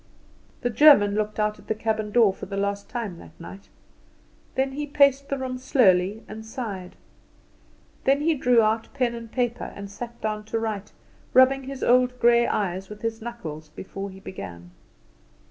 The 0.61 0.71
German 0.71 1.13
looked 1.13 1.39
out 1.39 1.59
at 1.59 1.67
the 1.67 1.75
cabin 1.75 2.09
door 2.11 2.33
for 2.33 2.47
the 2.47 2.57
last 2.57 2.89
time 2.89 3.19
that 3.19 3.39
night. 3.39 3.69
Then 4.55 4.71
he 4.71 4.87
paced 4.87 5.29
the 5.29 5.37
room 5.37 5.59
slowly 5.59 6.23
and 6.27 6.43
sighed. 6.43 6.95
Then 8.05 8.21
he 8.21 8.33
drew 8.33 8.63
out 8.63 8.91
pen 8.95 9.13
and 9.13 9.31
paper, 9.31 9.71
and 9.75 9.91
sat 9.91 10.19
down 10.19 10.45
to 10.45 10.57
write, 10.57 10.91
rubbing 11.35 11.65
his 11.65 11.83
old 11.83 12.19
grey 12.19 12.47
eyes 12.47 12.89
with 12.89 13.03
his 13.03 13.21
knuckles 13.21 13.69
before 13.69 14.09
he 14.09 14.19
began. 14.19 14.71